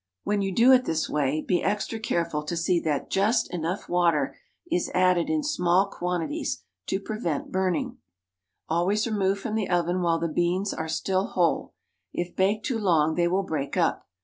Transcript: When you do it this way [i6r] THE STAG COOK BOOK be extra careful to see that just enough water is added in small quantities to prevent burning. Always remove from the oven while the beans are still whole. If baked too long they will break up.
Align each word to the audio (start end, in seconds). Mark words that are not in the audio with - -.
When 0.23 0.41
you 0.41 0.51
do 0.51 0.71
it 0.71 0.85
this 0.85 1.07
way 1.07 1.21
[i6r] 1.21 1.29
THE 1.29 1.29
STAG 1.29 1.41
COOK 1.41 1.41
BOOK 1.43 1.47
be 1.47 1.63
extra 1.63 1.99
careful 1.99 2.43
to 2.45 2.57
see 2.57 2.79
that 2.79 3.11
just 3.11 3.53
enough 3.53 3.87
water 3.87 4.35
is 4.71 4.89
added 4.95 5.29
in 5.29 5.43
small 5.43 5.85
quantities 5.91 6.63
to 6.87 6.99
prevent 6.99 7.51
burning. 7.51 7.99
Always 8.67 9.05
remove 9.05 9.37
from 9.37 9.53
the 9.53 9.69
oven 9.69 10.01
while 10.01 10.17
the 10.17 10.27
beans 10.27 10.73
are 10.73 10.89
still 10.89 11.27
whole. 11.27 11.75
If 12.13 12.35
baked 12.35 12.65
too 12.65 12.79
long 12.79 13.13
they 13.13 13.27
will 13.27 13.43
break 13.43 13.77
up. 13.77 14.09